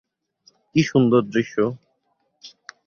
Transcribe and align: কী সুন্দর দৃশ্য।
কী 0.71 0.81
সুন্দর 0.83 1.21
দৃশ্য। 1.33 1.55